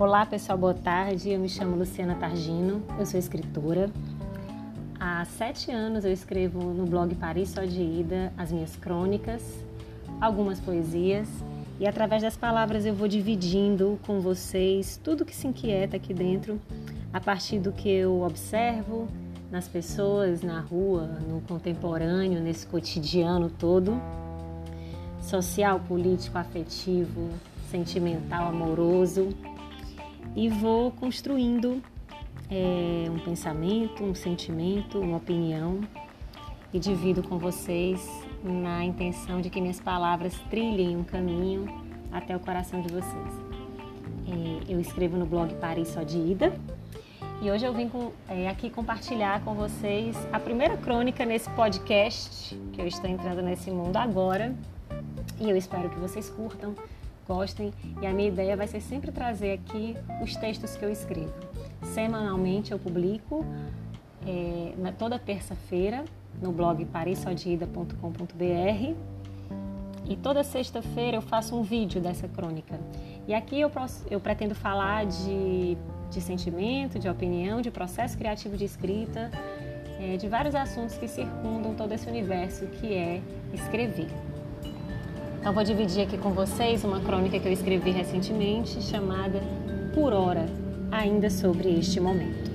[0.00, 1.28] Olá pessoal, boa tarde.
[1.28, 3.90] Eu me chamo Luciana Targino, eu sou escritora.
[4.98, 9.62] Há sete anos eu escrevo no blog Paris Só de Ida as minhas crônicas,
[10.18, 11.28] algumas poesias
[11.78, 16.58] e através das palavras eu vou dividindo com vocês tudo que se inquieta aqui dentro
[17.12, 19.06] a partir do que eu observo
[19.50, 24.00] nas pessoas, na rua, no contemporâneo, nesse cotidiano todo
[25.20, 27.28] social, político, afetivo,
[27.70, 29.28] sentimental, amoroso
[30.34, 31.82] e vou construindo
[32.50, 35.80] é, um pensamento, um sentimento, uma opinião.
[36.72, 38.00] E divido com vocês
[38.44, 41.66] na intenção de que minhas palavras trilhem um caminho
[42.12, 43.50] até o coração de vocês.
[44.28, 46.52] É, eu escrevo no blog Paris Só de Ida.
[47.42, 52.56] E hoje eu vim com, é, aqui compartilhar com vocês a primeira crônica nesse podcast
[52.72, 54.54] que eu estou entrando nesse mundo agora.
[55.40, 56.74] E eu espero que vocês curtam
[57.30, 57.72] gostem.
[58.02, 61.32] E a minha ideia vai ser sempre trazer aqui os textos que eu escrevo.
[61.82, 63.44] Semanalmente eu publico
[64.26, 66.04] é, na, toda terça-feira
[66.42, 68.94] no blog parisodida.com.br
[70.08, 72.80] e toda sexta-feira eu faço um vídeo dessa crônica.
[73.28, 73.70] E aqui eu,
[74.10, 75.76] eu pretendo falar de,
[76.10, 79.30] de sentimento, de opinião, de processo criativo de escrita,
[80.00, 83.20] é, de vários assuntos que circundam todo esse universo que é
[83.54, 84.08] escrever.
[85.40, 89.40] Então, vou dividir aqui com vocês uma crônica que eu escrevi recentemente chamada
[89.94, 90.46] Por Hora,
[90.92, 92.50] ainda sobre este momento.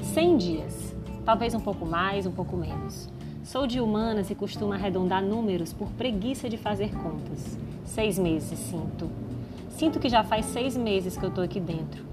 [0.00, 3.08] 100 dias, talvez um pouco mais, um pouco menos.
[3.42, 7.58] Sou de humanas e costumo arredondar números por preguiça de fazer contas.
[7.84, 9.10] Seis meses, sinto.
[9.70, 12.04] Sinto que já faz seis meses que eu estou aqui dentro.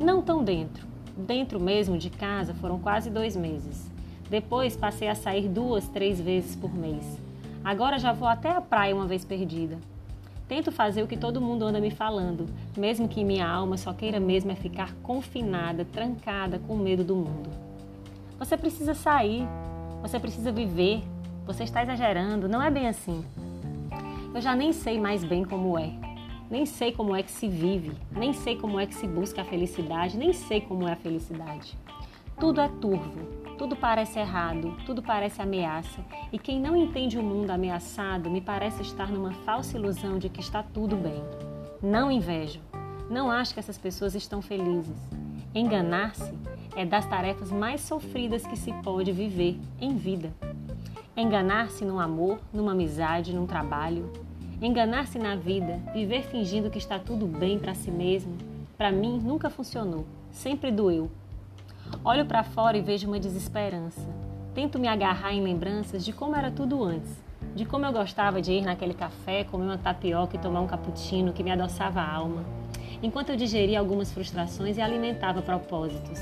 [0.00, 0.84] Não tão dentro.
[1.16, 3.88] Dentro mesmo de casa foram quase dois meses.
[4.28, 7.27] Depois passei a sair duas, três vezes por mês.
[7.68, 9.76] Agora já vou até a praia uma vez perdida.
[10.48, 14.18] Tento fazer o que todo mundo anda me falando, mesmo que minha alma só queira
[14.18, 17.50] mesmo é ficar confinada, trancada, com medo do mundo.
[18.38, 19.46] Você precisa sair,
[20.00, 21.02] você precisa viver,
[21.44, 23.22] você está exagerando, não é bem assim.
[24.34, 25.92] Eu já nem sei mais bem como é.
[26.50, 29.44] Nem sei como é que se vive, nem sei como é que se busca a
[29.44, 31.76] felicidade, nem sei como é a felicidade.
[32.40, 36.00] Tudo é turvo, tudo parece errado, tudo parece ameaça,
[36.32, 40.40] e quem não entende o mundo ameaçado me parece estar numa falsa ilusão de que
[40.40, 41.24] está tudo bem.
[41.82, 42.60] Não invejo,
[43.10, 44.96] não acho que essas pessoas estão felizes.
[45.52, 46.32] Enganar-se
[46.76, 50.32] é das tarefas mais sofridas que se pode viver em vida.
[51.16, 54.08] Enganar-se no amor, numa amizade, num trabalho.
[54.62, 58.36] Enganar-se na vida, viver fingindo que está tudo bem para si mesmo,
[58.76, 61.10] para mim nunca funcionou, sempre doeu,
[62.08, 64.00] Olho para fora e vejo uma desesperança.
[64.54, 67.14] Tento me agarrar em lembranças de como era tudo antes,
[67.54, 71.34] de como eu gostava de ir naquele café, comer uma tapioca e tomar um cappuccino
[71.34, 72.46] que me adoçava a alma,
[73.02, 76.18] enquanto eu digeria algumas frustrações e alimentava propósitos.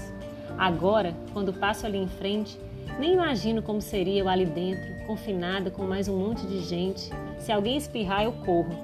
[0.59, 2.59] Agora, quando passo ali em frente,
[2.99, 7.11] nem imagino como seria eu ali dentro, confinada com mais um monte de gente.
[7.39, 8.75] Se alguém espirrar, eu corro.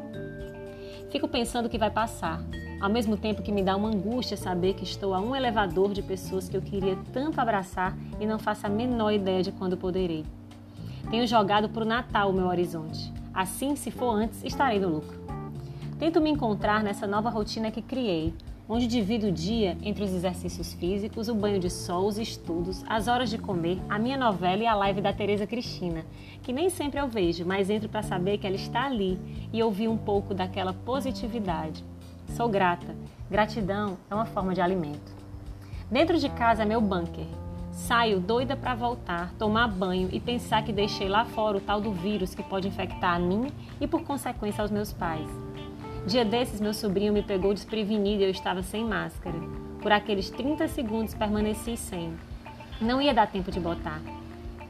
[1.10, 2.40] Fico pensando que vai passar,
[2.82, 6.02] ao mesmo tempo que me dá uma angústia saber que estou a um elevador de
[6.02, 10.24] pessoas que eu queria tanto abraçar e não faço a menor ideia de quando poderei.
[11.08, 13.12] Tenho jogado para o Natal o meu horizonte.
[13.32, 15.16] Assim, se for antes, estarei no lucro.
[15.96, 18.34] Tento me encontrar nessa nova rotina que criei,
[18.68, 23.06] onde divido o dia entre os exercícios físicos, o banho de sol, os estudos, as
[23.06, 26.04] horas de comer, a minha novela e a live da Tereza Cristina,
[26.42, 29.20] que nem sempre eu vejo, mas entro para saber que ela está ali
[29.52, 31.91] e ouvir um pouco daquela positividade.
[32.36, 32.96] Sou grata.
[33.30, 35.12] Gratidão é uma forma de alimento.
[35.90, 37.26] Dentro de casa é meu bunker.
[37.70, 41.92] Saio doida para voltar, tomar banho e pensar que deixei lá fora o tal do
[41.92, 43.48] vírus que pode infectar a mim
[43.78, 45.28] e por consequência aos meus pais.
[46.06, 49.36] Dia desses meu sobrinho me pegou desprevenido e eu estava sem máscara.
[49.82, 52.14] Por aqueles 30 segundos permaneci sem.
[52.80, 54.00] Não ia dar tempo de botar.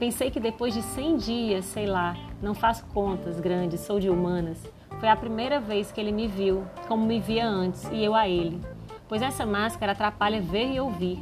[0.01, 4.59] Pensei que depois de 100 dias, sei lá, não faço contas grandes, sou de humanas,
[5.03, 8.29] foi a primeira vez que ele me viu, como me via antes, e eu a
[8.29, 8.61] ele.
[9.09, 11.19] Pois essa máscara atrapalha ver e ouvir.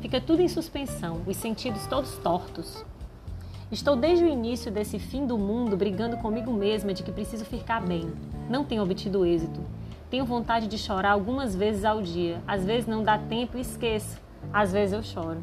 [0.00, 2.84] Fica tudo em suspensão, os sentidos todos tortos.
[3.70, 7.80] Estou desde o início desse fim do mundo brigando comigo mesma de que preciso ficar
[7.80, 8.12] bem.
[8.48, 9.60] Não tenho obtido êxito.
[10.10, 12.42] Tenho vontade de chorar algumas vezes ao dia.
[12.48, 14.20] Às vezes não dá tempo e esqueço.
[14.52, 15.40] Às vezes eu choro.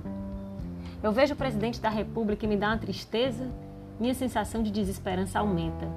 [1.02, 3.50] Eu vejo o presidente da República e me dá uma tristeza.
[3.98, 5.88] Minha sensação de desesperança aumenta.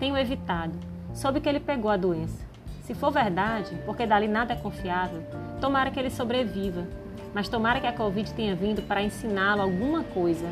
[0.00, 2.44] Tenho evitado soube que ele pegou a doença.
[2.82, 5.22] Se for verdade, porque dali nada é confiável,
[5.60, 6.86] tomara que ele sobreviva,
[7.34, 10.46] mas tomara que a Covid tenha vindo para ensiná-lo alguma coisa.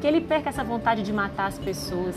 [0.00, 2.16] Que ele perca essa vontade de matar as pessoas,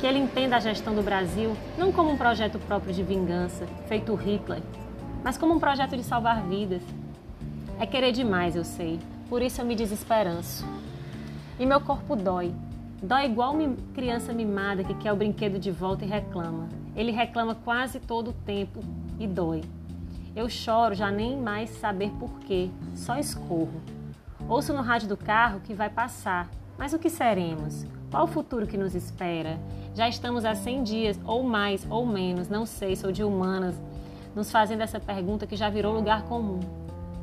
[0.00, 4.14] que ele entenda a gestão do Brasil não como um projeto próprio de vingança, feito
[4.14, 4.62] Hitler,
[5.22, 6.82] mas como um projeto de salvar vidas.
[7.78, 8.98] É querer demais, eu sei,
[9.28, 10.66] por isso eu me desesperanço.
[11.58, 12.52] E meu corpo dói.
[13.02, 13.54] Dói igual
[13.92, 16.68] criança mimada que quer o brinquedo de volta e reclama.
[16.96, 18.80] Ele reclama quase todo o tempo
[19.18, 19.62] e dói.
[20.34, 23.80] Eu choro já nem mais saber porquê, só escorro.
[24.48, 26.48] Ouço no rádio do carro que vai passar,
[26.78, 27.86] mas o que seremos?
[28.10, 29.58] Qual o futuro que nos espera?
[29.94, 33.80] Já estamos há 100 dias, ou mais, ou menos, não sei, sou de humanas,
[34.34, 36.60] nos fazendo essa pergunta que já virou lugar comum.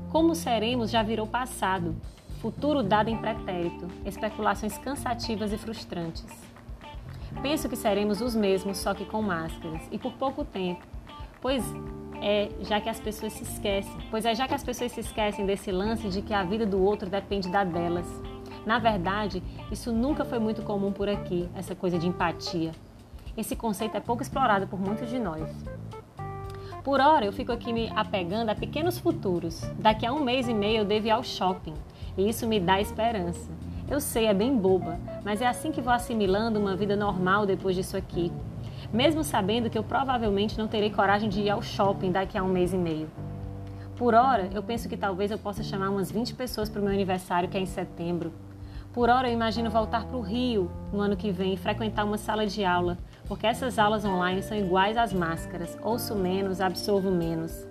[0.09, 1.95] Como seremos já virou passado,
[2.41, 6.25] futuro dado em pretérito, especulações cansativas e frustrantes.
[7.39, 10.83] Penso que seremos os mesmos, só que com máscaras, e por pouco tempo,
[11.39, 11.63] pois
[12.19, 15.45] é já que as pessoas se esquecem, pois é já que as pessoas se esquecem
[15.45, 18.07] desse lance de que a vida do outro depende da delas.
[18.65, 19.41] Na verdade,
[19.71, 22.71] isso nunca foi muito comum por aqui, essa coisa de empatia.
[23.37, 25.47] Esse conceito é pouco explorado por muitos de nós.
[26.83, 29.61] Por hora, eu fico aqui me apegando a pequenos futuros.
[29.77, 31.75] Daqui a um mês e meio eu devo ir ao shopping,
[32.17, 33.49] e isso me dá esperança.
[33.89, 37.75] Eu sei, é bem boba, mas é assim que vou assimilando uma vida normal depois
[37.75, 38.31] disso aqui,
[38.91, 42.47] mesmo sabendo que eu provavelmente não terei coragem de ir ao shopping daqui a um
[42.47, 43.09] mês e meio.
[43.97, 46.93] Por hora, eu penso que talvez eu possa chamar umas 20 pessoas para o meu
[46.93, 48.31] aniversário, que é em setembro.
[48.93, 52.17] Por hora, eu imagino voltar para o Rio no ano que vem e frequentar uma
[52.17, 52.97] sala de aula,
[53.27, 57.65] porque essas aulas online são iguais às máscaras: ouço menos, absorvo menos.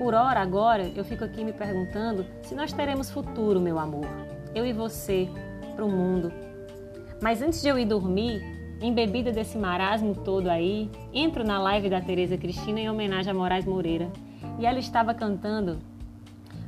[0.00, 4.06] Por hora, agora, eu fico aqui me perguntando se nós teremos futuro, meu amor.
[4.54, 5.28] Eu e você,
[5.76, 6.32] para o mundo.
[7.20, 8.40] Mas antes de eu ir dormir,
[8.80, 13.66] embebida desse marasmo todo aí, entro na live da Tereza Cristina em homenagem a Moraes
[13.66, 14.10] Moreira.
[14.58, 15.78] E ela estava cantando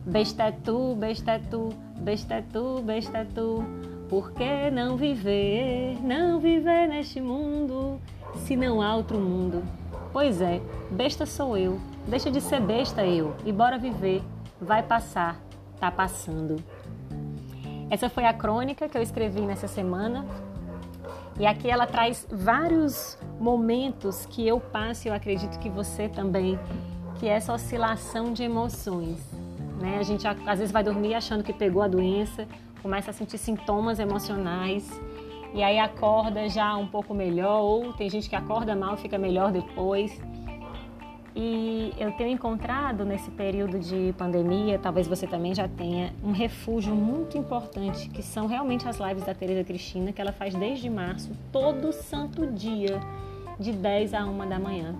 [0.04, 3.64] Besta é tu, besta é tu, besta é é tu.
[4.10, 7.98] Por que não viver, não viver neste mundo,
[8.44, 9.62] se não há outro mundo?
[10.12, 10.60] Pois é,
[10.90, 14.22] besta sou eu, deixa de ser besta eu, e bora viver.
[14.60, 15.40] Vai passar,
[15.80, 16.62] tá passando.
[17.88, 20.26] Essa foi a crônica que eu escrevi nessa semana
[21.40, 26.58] e aqui ela traz vários momentos que eu passo e eu acredito que você também,
[27.18, 29.18] que é essa oscilação de emoções.
[29.80, 29.96] Né?
[29.98, 32.46] A gente às vezes vai dormir achando que pegou a doença,
[32.82, 34.90] começa a sentir sintomas emocionais
[35.54, 39.18] e aí acorda já um pouco melhor, ou tem gente que acorda mal e fica
[39.18, 40.18] melhor depois.
[41.34, 46.94] E eu tenho encontrado nesse período de pandemia, talvez você também já tenha, um refúgio
[46.94, 51.30] muito importante, que são realmente as lives da Tereza Cristina, que ela faz desde março,
[51.50, 53.00] todo santo dia,
[53.58, 54.94] de 10 a 1 da manhã.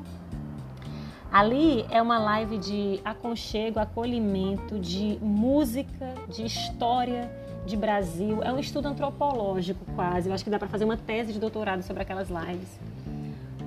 [1.32, 7.30] Ali é uma live de aconchego, acolhimento, de música, de história
[7.64, 8.42] de Brasil.
[8.42, 10.28] É um estudo antropológico quase.
[10.28, 12.78] Eu acho que dá para fazer uma tese de doutorado sobre aquelas lives.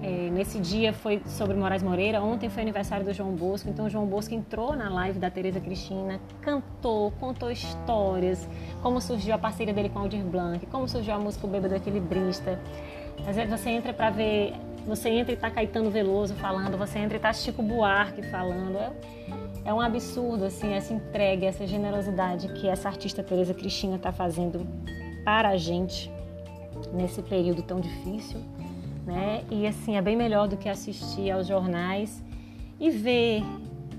[0.04, 3.90] É, nesse dia foi sobre Moraes Moreira, ontem foi aniversário do João Bosco, então o
[3.90, 8.48] João Bosco entrou na live da Tereza Cristina, cantou, contou histórias,
[8.84, 12.60] como surgiu a parceria dele com Aldir Blanc, como surgiu a música O Bêbado Equilibrista.
[13.28, 14.54] Às vezes você entra para ver,
[14.86, 18.78] você entra e tá Caetano Veloso falando, você entra e tá Chico Buarque falando.
[18.78, 18.92] É,
[19.66, 24.66] é um absurdo assim essa entrega, essa generosidade que essa artista Tereza Cristina está fazendo
[25.24, 26.12] para a gente
[26.94, 28.40] nesse período tão difícil
[29.06, 29.44] né?
[29.52, 32.24] E assim é bem melhor do que assistir aos jornais
[32.80, 33.44] e ver